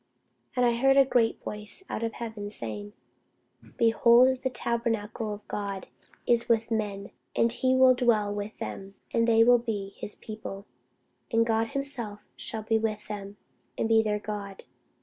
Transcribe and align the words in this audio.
And 0.55 0.65
I 0.65 0.73
heard 0.73 0.97
a 0.97 1.05
great 1.05 1.39
voice 1.43 1.83
out 1.87 2.01
of 2.01 2.13
heaven 2.13 2.49
saying, 2.49 2.93
Behold, 3.77 4.41
the 4.41 4.49
tabernacle 4.49 5.31
of 5.31 5.47
God 5.47 5.85
is 6.25 6.49
with 6.49 6.71
men, 6.71 7.11
and 7.35 7.53
he 7.53 7.75
will 7.75 7.93
dwell 7.93 8.33
with 8.33 8.57
them, 8.57 8.95
and 9.11 9.27
they 9.27 9.43
shall 9.43 9.59
be 9.59 9.93
his 9.97 10.15
people, 10.15 10.65
and 11.29 11.45
God 11.45 11.67
himself 11.77 12.21
shall 12.35 12.63
be 12.63 12.79
with 12.79 13.07
them, 13.09 13.37
and 13.77 13.87
be 13.87 14.01
their 14.01 14.17
God. 14.17 14.63